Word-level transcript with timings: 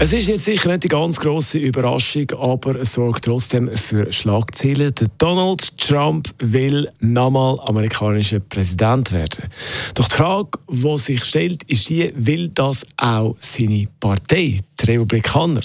Es 0.00 0.12
ist 0.12 0.28
jetzt 0.28 0.44
sicher 0.44 0.70
nicht 0.70 0.82
die 0.82 0.88
ganz 0.88 1.20
große 1.20 1.56
Überraschung, 1.58 2.28
aber 2.32 2.74
es 2.74 2.94
sorgt 2.94 3.24
trotzdem 3.26 3.70
für 3.70 4.12
Schlagzeilen. 4.12 4.92
Donald 5.18 5.78
Trump 5.78 6.28
will 6.38 6.90
nochmal 6.98 7.56
amerikanischer 7.64 8.40
Präsident 8.40 9.12
werden. 9.12 9.48
Doch 9.94 10.08
die 10.08 10.16
Frage, 10.16 10.58
die 10.68 10.98
sich 10.98 11.24
stellt, 11.24 11.62
ist 11.64 11.88
die, 11.88 12.12
will 12.16 12.48
das 12.48 12.84
auch 12.96 13.36
seine 13.38 13.86
Partei, 14.00 14.60
die 14.80 14.86
Republikaner? 14.90 15.62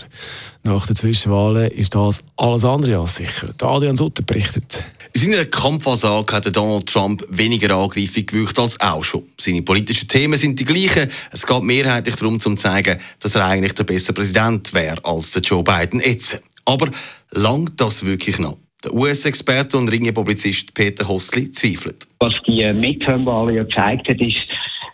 Nach 0.64 0.86
den 0.86 0.96
Zwischenwahlen 0.96 1.72
ist 1.72 1.96
das 1.96 2.22
alles 2.38 2.64
andere 2.64 3.00
als 3.00 3.16
sicher. 3.16 3.50
Adrian 3.62 3.98
Sutter 3.98 4.22
berichtet. 4.22 4.84
In 5.12 5.22
seiner 5.22 5.46
Kampfansage 5.46 6.34
hat 6.34 6.56
Donald 6.56 6.86
Trump 6.86 7.26
weniger 7.30 7.76
angreifend 7.76 8.28
gewirkt 8.28 8.60
als 8.60 8.80
auch 8.80 9.04
schon. 9.04 9.24
Seine 9.38 9.64
politischen 9.64 10.08
Themen 10.08 10.36
sind 10.36 10.60
die 10.60 10.66
gleichen. 10.66 11.10
Es 11.32 11.48
geht 11.48 11.64
mehrheitlich 11.64 12.16
darum, 12.16 12.40
zu 12.40 12.54
zeigen, 12.56 13.00
dass 13.20 13.34
er 13.34 13.48
eigentlich 13.48 13.74
der 13.74 13.86
bessere 13.86 14.14
Präsident 14.14 14.72
wäre 14.74 15.04
als 15.04 15.32
der 15.32 15.42
Joe 15.42 15.64
Biden 15.64 16.00
jetzt. 16.00 16.42
Aber 16.64 16.90
langt 17.32 17.82
das 17.82 18.06
wirklich 18.06 18.38
noch? 18.38 18.58
Der 18.84 18.94
US-Experte 18.94 19.78
und 19.78 19.90
Ringe-Publizist 19.90 20.74
Peter 20.76 21.08
Hostli 21.08 21.52
zweifelt. 21.52 22.08
Was 22.20 22.34
die 22.48 22.72
Midterm-Wahl 22.72 23.54
ja 23.56 23.64
gezeigt 23.64 24.08
hat, 24.08 24.22
ist, 24.22 24.38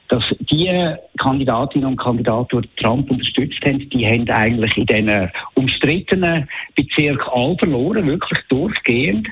dass 0.07 0.23
die 0.39 0.95
Kandidatinnen 1.17 1.89
und 1.89 1.97
Kandidaten, 1.97 2.61
die 2.61 2.81
Trump 2.81 3.11
unterstützt 3.11 3.59
haben, 3.65 3.89
die 3.89 4.07
haben 4.07 4.29
eigentlich 4.29 4.77
in 4.77 4.85
diesen 4.85 5.31
umstrittenen 5.55 6.47
Bezirk 6.75 7.21
all 7.31 7.57
verloren, 7.57 8.07
wirklich 8.07 8.39
durchgehend 8.49 9.27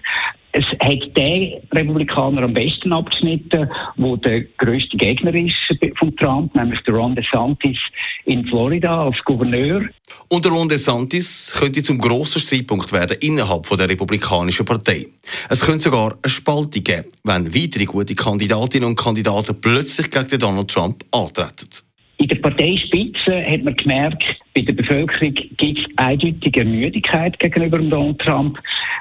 es 0.53 0.65
hat 0.79 1.17
der 1.17 1.61
Republikaner 1.71 2.43
am 2.43 2.53
besten 2.53 2.93
abgeschnitten, 2.93 3.67
wo 3.97 4.15
der 4.15 4.41
größte 4.59 4.95
Gegner 4.97 5.33
ist 5.33 5.55
von 5.97 6.15
Trump, 6.15 6.53
nämlich 6.53 6.79
der 6.81 6.93
Ron 6.93 7.15
DeSantis 7.15 7.77
in 8.25 8.45
Florida 8.45 9.05
als 9.05 9.17
Gouverneur. 9.25 9.81
Und 10.29 10.45
der 10.45 10.51
Ron 10.51 10.69
DeSantis 10.69 11.51
könnte 11.59 11.81
zum 11.81 11.97
grossen 11.97 12.39
Streitpunkt 12.39 12.93
werden 12.93 13.17
innerhalb 13.21 13.67
der 13.67 13.89
Republikanischen 13.89 14.65
Partei. 14.65 15.07
Es 15.49 15.65
könnte 15.65 15.85
sogar 15.85 16.15
eine 16.21 16.29
Spaltung 16.29 16.83
geben, 16.83 17.05
wenn 17.23 17.53
weitere 17.53 17.85
gute 17.85 18.13
Kandidatinnen 18.13 18.89
und 18.89 18.95
Kandidaten 18.95 19.59
plötzlich 19.59 20.11
gegen 20.11 20.39
Donald 20.39 20.69
Trump 20.69 21.03
antreten. 21.11 21.69
In 22.17 22.27
der 22.27 22.35
Parteispitze 22.35 23.43
hat 23.43 23.63
man 23.63 23.75
gemerkt, 23.75 24.23
bei 24.53 24.61
der 24.61 24.73
Bevölkerung 24.73 25.33
gibt 25.33 25.79
es 25.79 25.85
eindeutige 25.97 26.61
Ermüdigkeit 26.61 27.39
gegenüber 27.39 27.79
Donald 27.79 28.19
Trump. 28.19 28.59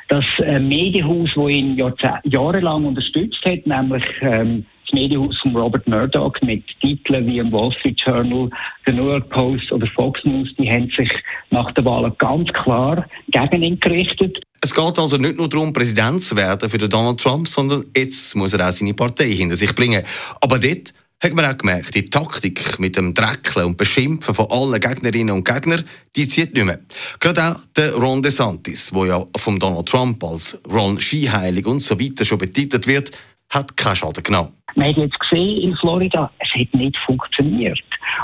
Das 0.09 0.25
äh, 0.39 0.59
Medienhaus, 0.59 1.31
das 1.34 1.50
ihn 1.50 1.77
jahrelang 2.25 2.84
unterstützt 2.84 3.44
hat, 3.44 3.67
nämlich 3.67 4.05
ähm, 4.22 4.64
das 4.86 4.94
Medienhaus 4.94 5.39
von 5.42 5.56
Robert 5.56 5.86
Murdoch 5.86 6.34
mit 6.42 6.64
Titeln 6.81 7.27
wie 7.27 7.39
im 7.39 7.53
Wall 7.53 7.72
Street 7.72 8.00
Journal, 8.05 8.48
The 8.86 8.92
New 8.92 9.09
York 9.09 9.28
Post 9.31 9.70
oder 9.72 9.86
Fox 9.89 10.20
News, 10.25 10.48
die 10.59 10.70
haben 10.70 10.91
sich 10.97 11.11
nach 11.50 11.70
der 11.72 11.84
Wahl 11.84 12.11
ganz 12.19 12.50
klar 12.53 13.06
gegen 13.28 13.62
ihn 13.62 13.81
gerichtet. 13.81 14.39
Es 14.61 14.75
geht 14.75 14.98
also 14.98 15.16
nicht 15.16 15.37
nur 15.37 15.48
darum, 15.48 15.72
Präsident 15.72 16.22
zu 16.22 16.37
werden 16.37 16.70
für 16.70 16.78
Donald 16.78 17.20
Trump, 17.20 17.48
sondern 17.48 17.84
jetzt 17.97 18.34
muss 18.37 18.55
er 18.55 18.69
auch 18.69 18.72
seine 18.72 18.94
Partei 18.94 19.33
hinter 19.33 19.56
sich 19.56 19.75
bringen. 19.75 20.03
Aber 20.41 20.59
dort 20.59 20.94
hat 21.23 21.34
man 21.34 21.45
auch 21.45 21.56
gemerkt, 21.56 21.95
die 21.95 22.05
Taktik 22.05 22.78
mit 22.81 22.97
dem 22.97 23.15
Dreckeln 23.15 23.67
und 23.67 23.77
Beschimpfen 23.77 24.34
von 24.34 24.47
allen 24.51 24.81
Gegnerinnen 24.81 25.34
und 25.34 25.45
Gegnern, 25.45 25.84
die 26.17 26.27
zieht 26.27 26.55
nicht 26.55 26.67
mehr. 26.67 26.81
Gerade 27.20 27.42
auch 27.42 27.61
der 27.77 27.95
Ron 27.95 28.23
DeSantis, 28.23 28.91
der 28.91 29.06
ja 29.06 29.25
von 29.37 29.59
Donald 29.59 29.89
Trump 29.89 30.23
als 30.25 30.61
Ron 30.69 30.98
Skiheilig 30.98 31.67
und 31.67 31.81
so 31.81 31.98
weiter 31.98 32.25
schon 32.25 32.39
betitelt 32.39 32.87
wird, 32.87 33.12
hat 33.50 33.77
keinen 33.77 33.97
Schaden 33.97 34.23
genommen. 34.23 34.53
Man 34.75 34.89
hat 34.89 34.97
jetzt 34.97 35.20
gesehen 35.20 35.62
in 35.62 35.77
Florida, 35.77 36.31
es 36.39 36.48
hat 36.61 36.75
nicht 36.75 36.97
funktioniert. 37.05 37.78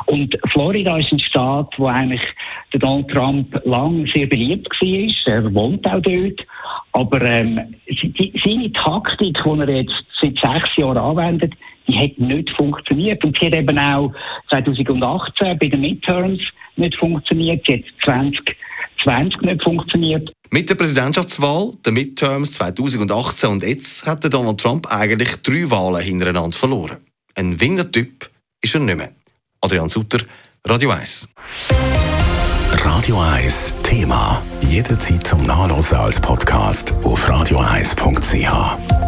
Und 0.07 0.37
Florida 0.51 0.99
ist 0.99 1.13
ein 1.13 1.21
Staat, 1.21 1.75
wo 1.77 1.87
eigentlich 1.87 2.23
Donald 2.73 3.09
Trump 3.09 3.61
lang 3.65 4.07
sehr 4.15 4.27
beliebt 4.27 4.69
war. 4.81 5.35
Er 5.35 5.55
wohnt 5.55 5.87
auch 5.87 6.01
dort. 6.01 6.47
Aber 6.93 7.23
ähm, 7.23 7.75
seine 8.43 8.73
Taktik, 8.73 9.39
die 9.45 9.61
er 9.61 9.69
jetzt 9.69 10.05
seit 10.21 10.39
sechs 10.39 10.77
Jahren 10.77 10.97
anwendet, 10.97 11.53
die 11.89 11.99
hat 11.99 12.19
nicht 12.19 12.51
funktioniert. 12.57 13.25
Und 13.25 13.37
sie 13.39 13.47
hat 13.47 13.57
eben 13.57 13.79
auch 13.79 14.13
2018 14.51 15.59
bei 15.59 15.67
den 15.67 15.81
Midterms 15.81 16.41
nicht 16.77 16.97
funktioniert. 16.97 17.65
Sie 17.67 17.75
hat 17.75 17.85
2020 18.05 19.41
nicht 19.41 19.63
funktioniert. 19.63 20.31
Mit 20.51 20.71
der 20.71 20.77
Präsidentschaftswahl, 20.77 21.73
der 21.85 21.93
Midterms 21.93 22.53
2018 22.53 23.51
und 23.51 23.65
jetzt 23.65 24.07
hat 24.07 24.33
Donald 24.33 24.61
Trump 24.61 24.87
eigentlich 24.91 25.37
drei 25.43 25.71
Wahlen 25.71 26.03
hintereinander 26.03 26.57
verloren. 26.57 26.99
Ein 27.35 27.61
Winnertyp 27.61 28.31
ist 28.61 28.75
er 28.75 28.81
nicht 28.81 28.97
mehr. 28.97 29.13
Adrian 29.61 29.89
Sutter, 29.89 30.21
Radio 30.67 30.91
1. 30.91 31.29
Radio 32.73 33.21
1 33.21 33.75
Thema. 33.83 34.43
Jederzeit 34.61 35.27
zum 35.27 35.43
Nachlesen 35.43 35.99
als 35.99 36.21
Podcast 36.21 36.95
auf 37.03 37.29
radio1.ch. 37.29 39.08